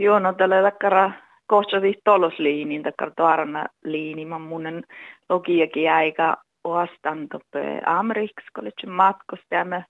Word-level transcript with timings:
Joo, 0.00 0.18
no 0.18 0.32
tällä 0.32 0.62
takkara 0.62 1.12
kohtsati 1.46 1.94
tolosliinin 2.04 2.82
takkara 2.82 3.12
tuarana 3.16 3.66
liini, 3.84 4.24
mä 4.24 4.38
munen 4.38 4.84
logiakin 5.28 5.92
aika 5.92 6.36
vastaan 6.64 7.28
toppe 7.28 7.80
Ameriks 7.86 8.44
college 8.56 8.86
matkustajamme. 8.86 9.84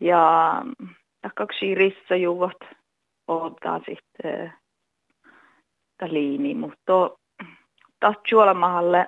Ja 0.00 0.62
takkaksi 1.22 1.74
rissa 1.74 2.16
juvat 2.16 2.56
ottaa 3.28 3.80
sitten 3.86 4.52
ta 5.98 6.06
liini, 6.10 6.54
mutta 6.54 7.10
taas 8.00 8.16
juolamahalle 8.30 9.06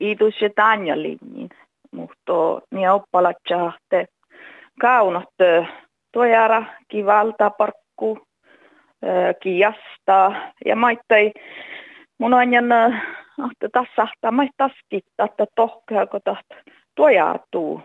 iitus 0.00 0.40
ja 0.40 0.50
tanja 0.56 1.02
liinin, 1.02 1.48
mutta 1.90 2.32
niin 2.70 2.90
oppalat 2.90 3.36
jahte 3.50 4.06
kaunot 4.80 5.34
tojara 6.12 6.64
kivalta 6.88 7.50
parkku 7.50 8.25
kiasta 9.40 10.32
ja 10.64 10.76
maittai 10.76 11.32
mun 12.18 12.34
ajan 12.34 12.72
ahte 13.42 13.68
tässä 13.72 14.08
ta 14.20 14.30
mai 14.30 14.48
taskittaa 14.56 15.26
että 15.26 15.46
tohkaa 15.54 16.06
kun 16.06 16.20
taht 16.24 16.46
tojartuu 16.94 17.80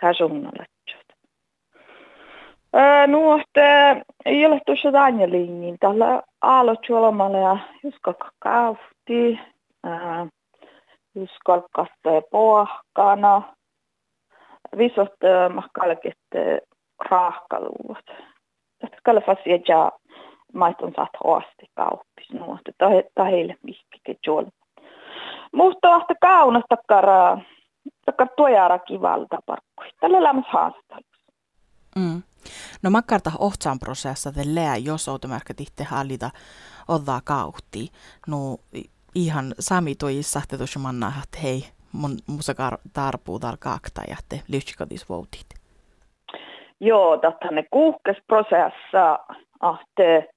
täsunnalle. 0.00 0.64
Nuohte 3.06 4.02
tuossa 4.66 4.92
Danielin, 4.92 5.76
tällä 5.80 6.22
aallot 6.40 6.88
juolamalla 6.88 7.38
ja 7.38 7.56
kaufti, 8.38 9.40
just 11.14 11.34
kalkkaste 11.44 12.22
pohkana, 12.30 13.42
visot 14.78 15.14
mahkalket 15.54 16.18
raahkaluvat. 17.10 18.33
Tästä 18.78 18.96
kalfasia 19.04 19.58
ja 19.68 19.92
maiston 20.52 20.92
saat 20.96 21.10
hoasti 21.24 21.66
kauppis 21.74 22.32
nuohte, 22.32 22.72
tai 23.14 23.30
heille 23.30 23.56
mihkikin 23.62 24.18
juola. 24.26 24.48
Mutta 25.52 25.94
ahte 25.94 26.14
kaunasta 26.20 26.76
takara, 26.76 27.38
takara 28.06 28.30
tuojara 28.36 28.78
kivalta 28.78 29.38
parkkui. 29.46 29.90
Tällä 30.00 30.18
elämässä 30.18 30.50
haastattelussa. 30.52 31.32
Mm. 31.96 32.22
No 32.82 32.90
makkarta 32.90 33.30
ohtsaan 33.38 33.78
prosessa 33.78 34.32
lää, 34.54 34.76
jos 34.76 35.08
outomärkä 35.08 35.54
tihte 35.54 35.84
hallita 35.84 36.30
ottaa 36.88 37.20
kautti. 37.24 37.90
No 38.26 38.56
ihan 39.14 39.54
sami 39.60 39.94
toi 39.94 40.22
sahtetus 40.22 40.76
manna, 40.76 41.12
hei, 41.42 41.64
mun 41.92 42.16
musakar 42.26 42.78
tarpuu 42.92 43.38
tal 43.38 43.56
kakta 43.58 44.02
ja 44.08 44.16
te 44.28 44.42
lyhtsikatis 44.48 45.08
voutit. 45.08 45.46
Joo, 46.84 47.16
tätä 47.16 47.50
ne 47.50 47.64
kuhkes 47.70 48.16
prosessa, 48.26 49.18
ahte 49.60 50.28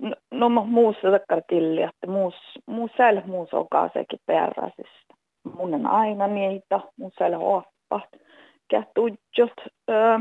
no, 0.00 0.14
no 0.30 0.48
muussa 0.48 1.10
takkar 1.10 1.42
tilli, 1.48 1.82
että 1.82 2.06
muus, 2.06 2.34
muus 2.66 2.90
säl 2.96 3.22
muus 3.26 3.54
okaa 3.54 3.90
sekin 3.92 4.18
peräisistä. 4.26 5.14
Mun 5.56 5.86
aina 5.86 6.26
niitä, 6.26 6.80
muus 6.96 7.14
säl 7.18 7.34
oppa, 7.34 8.00
kähtujot, 8.68 9.52
öö, 9.90 10.18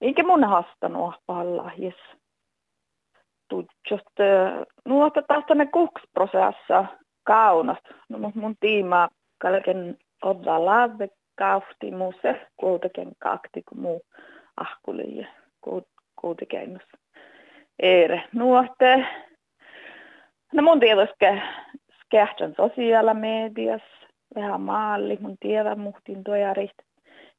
eikä 0.00 0.22
mun 0.22 0.44
hastanut 0.44 1.14
pallahis. 1.26 1.94
Tutjot, 3.48 4.12
nuota 4.84 5.22
taas 5.22 5.44
tänne 5.48 5.66
kuksprosessa 5.66 6.84
kaunat. 7.24 7.78
No 8.08 8.32
mun 8.34 8.54
tiima 8.60 9.08
kalken 9.38 9.96
odda 10.22 10.64
lave 10.64 11.08
kaufti 11.34 11.90
muuse 11.90 12.46
kuitenkin 12.56 13.12
kakti 13.18 13.62
kuin 13.62 13.80
muu 13.80 14.02
ahkuli 14.56 15.16
ja 15.16 15.26
kuitenkin 16.20 16.80
Eere 17.78 18.22
nuote. 18.32 19.06
No 20.52 20.62
mun 20.62 20.80
tietysti 20.80 21.24
skehtän 22.04 22.54
sosiaalimediassa, 22.56 24.06
vähän 24.34 24.60
maalli, 24.60 25.18
mun 25.20 25.36
tiedä 25.40 25.74
muhtin 25.74 26.24
tojarit 26.24 26.74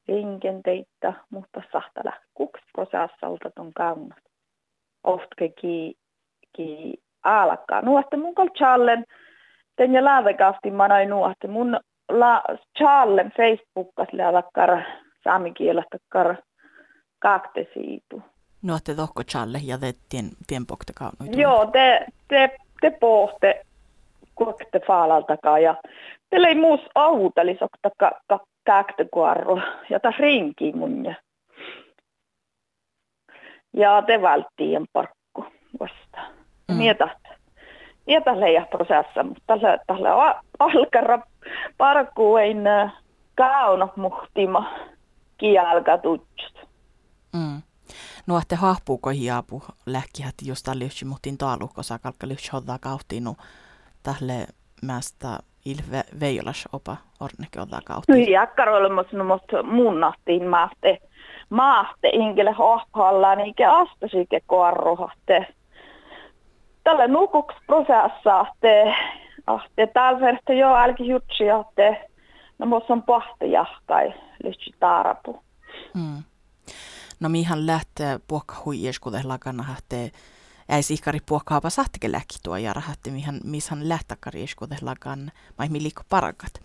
liikenteitä, 0.08 1.12
mutta 1.30 1.62
sahtala 1.72 2.12
kuks 2.34 2.60
prosessalta 2.72 3.50
ton 3.50 3.72
kaunat. 3.72 4.18
Oftke 5.04 5.48
ki, 6.52 6.94
alkaa. 7.22 7.82
Nuotte 7.82 8.16
mun 8.16 8.34
kol 8.34 8.48
challen, 8.48 9.04
ten 9.76 9.94
ja 9.94 10.04
lävekafti 10.04 10.70
manai 10.70 11.06
nuotte. 11.06 11.48
Mun 11.48 11.80
la 12.08 12.42
challen 12.78 13.32
Facebookas 13.36 14.08
saamikielestä 15.24 15.98
kar 16.08 16.36
kakte 17.18 17.66
siitu. 17.74 18.22
Nuotte 18.62 18.94
tohko 18.94 19.22
challe 19.22 19.58
ja 19.64 19.78
te 19.78 19.94
tien, 20.08 20.30
tien 20.46 20.66
pokte? 20.66 20.92
Joo, 21.36 21.66
te, 21.66 22.06
te, 22.28 22.56
te 22.80 22.90
pohte 22.90 23.62
kuokte 24.34 24.80
faalaltakaan 24.86 25.62
ja 25.62 25.74
teillä 26.30 26.48
ei 26.48 26.54
muus 26.54 26.80
autalisokta 26.94 27.90
ka, 27.98 28.10
ka, 28.28 28.40
käktökuarro, 28.64 29.60
jota 29.90 30.12
rinki 30.18 30.72
mun. 30.72 31.16
Ja 33.72 34.02
te 34.02 34.22
välttiin 34.22 34.86
parkku 34.92 35.46
vasta. 35.80 36.20
Mm. 36.68 36.76
Mietä, 36.76 37.08
mietä 38.06 38.40
leijä 38.40 38.66
prosessa, 38.70 39.22
mutta 39.22 39.42
tällä, 39.46 39.78
tällä 39.86 40.34
alkara 40.58 41.18
parkku 41.78 42.36
ei 42.36 42.54
kauna 43.34 43.88
muhtima 43.96 44.70
kialka 45.38 45.98
tutsut. 45.98 46.66
Mm. 47.32 47.62
No, 48.26 48.38
että 48.38 48.56
hahpuuko 48.56 49.10
hiapu 49.10 49.62
lähkihät, 49.86 50.34
jos 50.42 50.62
tällä 50.62 50.84
muhtin 51.04 51.38
taalu, 51.38 51.68
kun 51.74 51.84
saa 51.84 51.98
kalkka 51.98 52.28
lyhtsä 52.28 52.50
hoddaa 52.52 52.78
kauttiin, 52.78 53.24
no 53.24 53.34
tälle 54.02 54.46
mästä 54.82 55.38
ilve 55.64 56.04
veijolas 56.20 56.68
opa 56.72 56.96
orneke 57.20 57.60
olla 57.60 57.80
kautta. 57.84 58.12
No 58.12 58.18
jakkar 58.18 58.68
olemas 58.68 59.06
no 59.12 59.24
mot 59.24 59.42
munnahtiin 59.64 60.48
maahte 60.48 61.00
maahte 61.50 62.08
inkele 62.08 62.52
hohpallaan 62.52 63.40
eikä 63.40 63.72
astasike 63.72 64.40
koarrohte. 64.46 65.46
Tällä 66.84 67.08
nukuks 67.08 67.54
prosessa 67.66 68.46
te 68.60 68.94
ahte 69.46 69.86
talverte 69.86 70.54
jo 70.54 70.74
alki 70.74 71.08
jutsi 71.08 71.50
ahte 71.50 72.08
no 72.58 72.66
mos 72.66 72.90
on 72.90 73.02
pahte 73.02 73.46
jahkai 73.46 74.14
lyhtsi 74.42 74.74
taarapu. 74.80 75.42
Mm. 75.94 76.22
No 77.20 77.28
mihan 77.28 77.66
lähtee 77.66 78.20
puokka 78.28 78.54
huijes, 78.64 79.00
kuten 79.00 79.28
lakana 79.28 79.64
lähtee 79.68 80.10
ei 80.68 80.80
ihkari 80.90 81.18
puokkaapa 81.26 81.70
sahtike 81.70 82.12
läki 82.12 82.38
tuo 82.42 82.56
ja 82.56 82.72
rahatti 82.72 83.10
mihän 83.10 83.40
mishan 83.44 83.88
lähtakari 83.88 84.42
iskute 84.42 84.76
lagan 84.80 85.32
mai 85.58 85.68
miliko 85.68 86.02
parakat. 86.08 86.60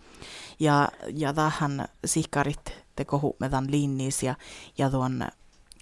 Ja, 0.60 0.88
ja 1.14 1.32
tähän 1.32 1.84
sihkarit 2.04 2.84
teko 2.96 3.18
huumetan 3.18 3.70
linnis 3.70 4.22
ja, 4.22 4.34
ja 4.78 4.90
tuon 4.90 5.28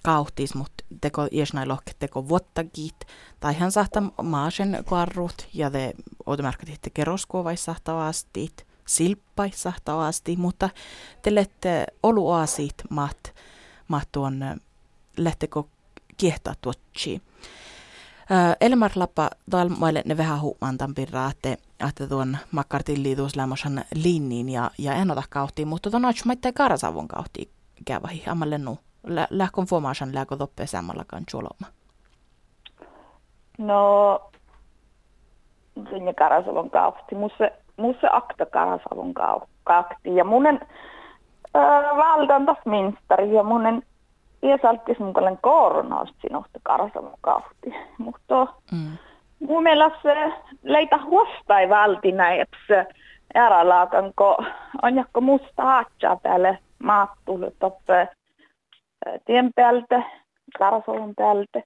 kauhtis, 0.03 0.55
mutta 0.55 0.80
teko 1.01 1.27
iesnai 1.31 1.65
lohke 1.65 1.91
teko 1.99 2.29
vuottakit, 2.29 2.95
tai 3.39 3.53
hän 3.53 3.71
sahta 3.71 4.03
maasen 4.23 4.83
kuarrut, 4.87 5.47
ja 5.53 5.71
te 5.71 5.93
odomerkat 6.25 6.69
itte 6.69 6.89
keroskuovais 6.89 7.65
sahtavasti, 7.65 8.49
silppai 8.87 9.51
sahtavasti, 9.55 10.35
mutta 10.35 10.69
te 11.21 11.35
lette 11.35 11.85
oluaasit 12.03 12.75
maht, 12.89 13.27
maht 13.87 14.09
tuon 14.11 14.59
lähtekö 15.17 15.63
kiehtaa 16.17 16.53
tuotsiin. 16.61 17.21
Elmar 18.61 18.91
Lappa 18.95 19.29
talmaille 19.49 20.03
ne 20.05 20.17
vähän 20.17 20.41
huumantan 20.41 20.95
pirraa, 20.95 21.31
että, 21.31 21.57
että 21.89 22.07
tuon 22.07 22.37
makkartin 22.51 23.03
liituus 23.03 23.35
lämmösen 23.35 23.85
linniin 23.95 24.49
ja, 24.49 24.71
ja 24.77 24.93
en 24.93 25.11
ota 25.11 25.23
kauhtiin, 25.29 25.67
mutta 25.67 25.91
tuon 25.91 26.01
noin 26.01 26.15
maitte 26.25 26.51
karasavun 26.51 27.07
kauhtiin 27.07 27.49
käyvähi 27.85 28.23
ammalle 28.27 28.57
nu. 28.57 28.79
Lähkon 29.29 29.65
fuomaasan 29.65 30.15
lääkö 30.15 30.37
toppeen 30.37 30.67
sammallakaan 30.67 31.23
chuoloma. 31.25 31.67
No, 33.57 34.21
sinne 35.89 36.13
karasavun 36.13 36.69
kauhti. 36.69 37.15
Musse, 37.15 37.53
musse 37.77 38.07
akta 38.11 38.45
karasavun 38.45 39.13
kauhti. 39.13 40.15
Ja 40.15 40.23
munen 40.23 40.59
äh, 41.55 41.97
valdan 41.97 42.45
taas 42.45 42.65
minstari 42.65 43.33
ja 43.33 43.43
munen 43.43 43.83
iäsalttis 44.43 44.99
mukainen 44.99 45.37
koronaus 45.41 46.09
sinusta 46.21 46.59
karsamu 46.63 47.09
kahti. 47.21 47.73
Mutta 47.97 48.47
mm. 48.71 48.97
mun 49.39 49.63
mielestä 49.63 50.31
leitä 50.63 50.97
huostai 51.03 51.69
valti 51.69 52.11
näin, 52.11 52.41
että 52.41 52.85
järälaakan, 53.35 54.13
kun 54.15 54.45
on 54.81 54.95
jakko 54.95 55.21
musta 55.21 55.63
haatsaa 55.63 56.15
päälle 56.15 56.59
maattu 56.83 57.39
toppe 57.59 58.07
tien 59.25 59.51
päältä, 59.55 60.03
karsamun 60.59 61.13
päältä. 61.15 61.61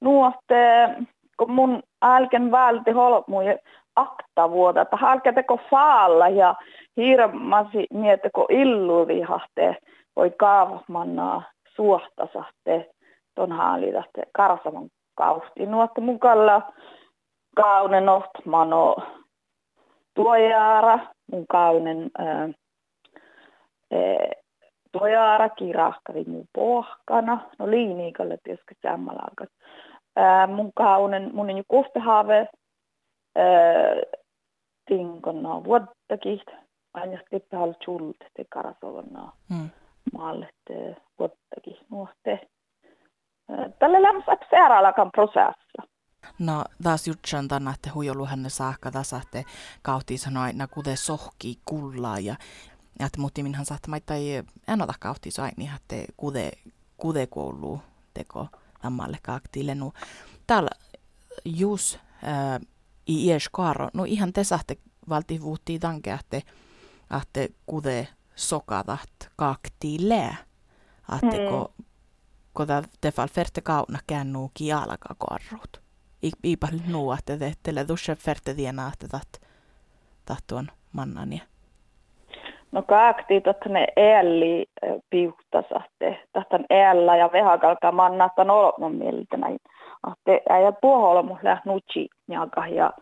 Nuotte, 0.00 0.88
kun 1.36 1.50
mun 1.50 1.82
älken 2.02 2.50
välti 2.50 2.90
holmu 2.90 3.40
ja 3.40 3.56
akta 3.96 4.50
vuoda, 4.50 4.82
että 4.82 4.96
halke 4.96 5.32
teko 5.32 5.58
faalla 5.70 6.28
ja 6.28 6.54
hirmasi 6.96 7.86
mietä, 7.92 8.30
kun 8.34 8.46
illu 8.48 9.06
vihahte 9.06 9.76
voi 10.16 10.30
kaavamannaa 10.30 11.42
suohtasahte 11.76 12.90
ton 13.34 13.52
haalida 13.52 14.04
karsaman 14.32 14.88
kausti. 15.14 15.66
Nuotta 15.66 16.00
mukalla 16.00 16.72
kaunen 17.56 18.08
ohtmano 18.08 18.96
tuojaara, 20.14 20.98
mun 21.32 21.46
kaunen 21.46 22.10
ää, 22.18 22.48
tuojaara 23.90 24.39
kirahkari 25.58 26.24
mun 26.24 26.44
pohkana. 26.54 27.50
No 27.58 27.70
liiniikalle 27.70 28.38
tietysti 28.42 28.74
sammalaakas. 28.82 29.48
Mun 30.54 30.72
kaunen, 30.74 31.30
mun 31.34 31.56
jo 31.56 31.62
kuhtehaave 31.68 32.48
tinkonna 34.88 35.64
vuottakin. 35.64 36.40
Aina 36.94 37.18
sitten 37.30 37.58
hal 37.58 37.74
chult 37.84 38.16
te 38.36 38.44
karasovana 38.48 39.32
mm. 39.50 39.70
maalle 40.12 40.48
te 40.68 40.96
vuottakin 41.18 41.76
nuotte. 41.90 42.48
Tällä 43.78 44.02
lämsä 44.02 44.36
seuraalakan 44.50 45.10
prosessa. 45.10 45.82
No 46.38 46.64
taas 46.82 47.08
jutsan 47.08 47.48
tänne, 47.48 47.70
että 47.70 47.90
huijolu 47.94 48.26
hänne 48.26 48.48
saakka 48.48 48.90
tässä, 48.90 49.20
että 49.22 49.50
kautti 49.82 50.18
sanoi 50.18 50.42
aina 50.42 50.66
kuten 50.66 50.96
sohki 50.96 51.54
kullaa 51.64 52.18
ja 52.18 52.34
että 52.98 53.20
mutta 53.20 53.42
minhän 53.42 53.66
saattaa 53.66 54.00
tai 54.06 54.44
en 54.68 54.82
ota 54.82 54.94
kautti 55.00 55.30
sai 55.30 55.50
niin 55.56 55.70
että 55.76 56.12
kude 56.16 56.50
kude 56.96 57.26
koulu 57.26 57.80
teko 58.14 58.48
tammalle 58.82 59.18
kaaktiille 59.22 59.74
no 59.74 59.92
täällä 60.46 60.70
jus 61.44 61.98
äh, 62.24 62.60
i 63.08 63.26
ies 63.26 63.48
karo 63.48 63.88
no 63.94 64.04
ihan 64.04 64.32
te 64.32 64.44
saatte 64.44 64.76
valti 65.08 65.40
vuutti 65.40 65.78
tanke 65.78 66.12
että 66.12 66.42
että 67.20 67.54
kude 67.66 68.08
sokatat 68.34 69.30
kaaktiille 69.36 70.36
että 71.16 71.36
mm. 71.38 71.48
ko 71.48 71.74
ko 72.52 72.66
te 73.00 73.12
fall 73.12 73.28
ferte 73.28 73.60
kauna 73.60 73.98
kännu 74.06 74.50
kialaka 74.54 75.14
korrut 75.18 75.90
iipa 76.44 76.68
nuu, 76.86 77.12
että 77.12 77.38
te 77.38 77.54
teille 77.62 77.84
tuossa 77.84 78.16
ferte 78.16 78.54
tienaa, 78.54 78.92
että 78.92 79.20
tattuon 80.24 80.68
mannania. 80.92 81.42
No 82.72 82.82
kaakti 82.82 83.36
että 83.36 83.68
ne 83.68 83.86
ääli 83.96 84.66
piuhtasatte, 85.10 86.22
tahtan 86.32 86.64
äällä 86.70 87.16
ja 87.16 87.32
vehakalka 87.32 87.92
mannattan 87.92 88.50
olon 88.50 88.94
mieltä 88.94 89.36
näin. 89.36 89.58
Ahte 90.02 90.42
äijä 90.48 90.72
puoholla 90.72 91.22
mun 91.22 91.38
läht 91.42 91.64
nutsi 91.64 92.08
niaka 92.26 92.66
ja 92.66 92.92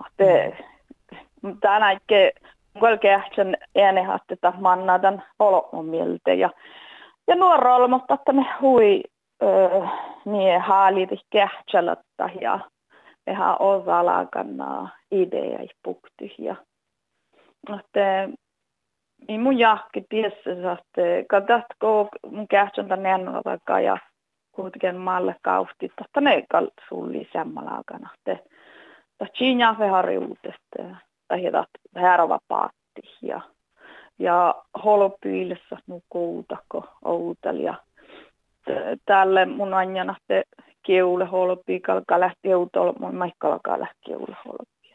ahte 0.00 0.56
tänä 1.60 1.90
ikke 1.90 2.32
kolkeähtsän 2.80 3.56
äänehatteta 3.82 4.52
mannatan 4.58 5.22
olon 5.38 5.86
mieltä 5.86 6.32
ja 6.32 6.50
ja 7.28 7.36
nuoro 7.36 7.88
mutta 7.88 8.14
että 8.14 8.32
me 8.32 8.46
hui 8.60 9.02
niin 10.24 10.60
haalit 10.60 11.10
kähtsälättä 11.30 12.30
ja 12.40 12.60
ihan 13.30 13.56
osalakanna 13.58 14.88
ideja 15.10 15.58
pukty 15.82 16.30
ja 16.38 16.56
että 17.78 18.26
niin 18.26 18.38
mun 19.28 19.58
jahki 19.58 20.04
tiessä 20.08 20.50
että 20.72 21.02
katsot 21.28 21.64
kun 21.80 22.08
mun 22.30 22.48
kähtsän 22.48 22.88
tänne 22.88 23.10
ennalta 23.10 23.80
ja 23.80 23.98
kuitenkin 24.52 24.96
maalle 24.96 25.36
kaufti 25.42 25.92
että 26.00 26.20
ne 26.20 26.44
sulli 26.88 27.28
semmalaakana 27.32 28.10
että 28.26 28.46
siinä 29.38 29.72
harjuutesta 29.72 30.82
tai 31.28 31.46
että 31.46 32.00
härva 32.00 32.38
paatti 32.48 33.02
ja 33.22 33.40
ja 34.18 34.54
holpyilessä 34.84 35.76
nukuutako 35.86 36.84
outal 37.04 37.56
ja 37.56 37.74
tälle 39.06 39.46
mun 39.46 39.74
anjana 39.74 40.16
te 40.28 40.44
keule 40.82 41.24
holpi, 41.24 41.80
kalka 41.80 42.20
lähti 42.20 42.50
eutol, 42.50 42.92
mun 42.98 43.14
maikka 43.14 43.48
lähti 43.78 43.98
keule 44.06 44.36
holpi. 44.44 44.94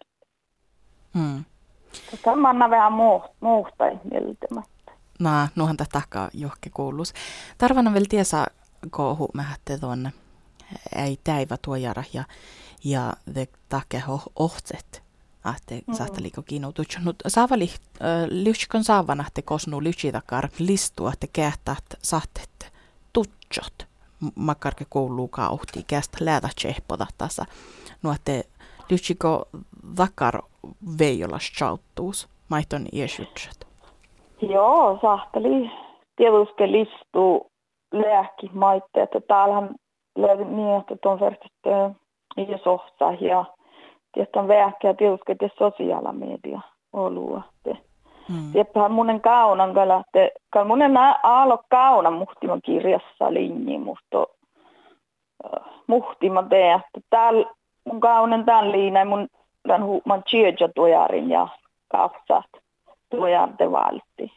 Hmm. 1.17 1.43
Tämä 2.23 2.49
on 2.49 2.71
vähän 2.71 2.93
muuta 2.93 3.85
mieltämättä. 4.11 4.91
No, 5.19 5.29
nuohan 5.55 5.77
tätä 5.77 5.89
takaa 5.91 6.29
johke 6.33 6.69
kuulus. 6.69 7.13
Tarvana 7.57 7.93
vielä 7.93 8.05
tiesä 8.09 8.47
kohu 8.89 9.29
mähätte 9.33 9.77
tuonne 9.77 10.13
ei 10.95 11.19
täivä 11.23 11.57
tuojara 11.61 12.03
ja, 12.13 12.23
ja 12.83 13.13
te 13.33 13.47
takke 13.69 14.03
ohtset. 14.35 15.05
Ahte 15.43 15.81
mm. 15.87 15.93
saatte 15.93 16.21
liiko 16.21 16.41
kiinnotuttu. 16.41 16.95
Nyt 17.05 17.23
saavali 17.27 17.69
äh, 17.69 18.07
lyhtsikon 18.29 18.83
saavana 18.83 19.25
te 19.33 19.41
kosnu 19.41 19.83
lyhtsitakar 19.83 20.49
listua 20.59 21.13
te 21.19 21.27
kähtät 21.27 21.83
saattet 22.01 22.73
tutsot 23.13 23.87
makkarke 24.35 24.85
kouluu 24.89 25.27
kauhti 25.27 25.83
kästä 25.83 26.17
läätä 26.21 26.49
tsehpoda 26.55 27.07
tässä. 27.17 27.45
No 28.03 28.13
että 28.13 28.43
lyhtsiko 28.89 29.47
vakar 29.97 30.41
veijolas 30.99 31.51
chauttuus 31.57 32.29
maiton 32.49 32.85
iesjutsat. 32.93 33.67
Joo, 34.41 34.99
sahteli 35.01 35.71
tietysti 36.15 36.71
listuu 36.71 37.51
lääkki 37.93 38.49
maitte, 38.53 39.01
että 39.01 39.21
täällähän 39.27 39.75
löytyy 40.17 40.45
niin, 40.45 40.79
että 40.79 40.95
tuon 41.03 41.19
verkkoon 41.19 41.95
ja 42.37 42.57
sohtaa 42.63 43.13
ja 43.21 43.45
tietysti 44.13 44.39
on 44.39 44.47
vähkä 44.47 44.93
tietysti 44.93 45.57
sosiaalimedia 45.57 46.61
ollut. 46.93 47.43
Mm. 48.29 48.51
Tieppähän 48.53 48.91
munen 48.91 49.21
kaunan 49.21 49.73
kyllä, 49.73 50.03
että 50.13 50.65
munen 50.65 50.97
aalo 51.23 51.63
kaunan 51.69 52.13
muhtiman 52.13 52.61
kirjassa 52.65 53.33
linji 53.33 53.77
muhto 53.77 54.25
uh, 55.43 55.65
muhtima 55.87 56.43
tee, 56.43 56.73
että 56.73 56.99
täällä 57.09 57.45
mun 57.85 57.99
kaunen 57.99 58.45
tämän 58.45 58.71
liina 58.71 59.05
mun 59.05 59.27
tämän 59.67 59.83
huuman 59.83 60.23
chiedja 60.23 60.69
tuojarin 60.75 61.29
ja 61.29 61.47
kapsat 61.87 62.45
tuojarte 63.09 63.71
valti. 63.71 64.31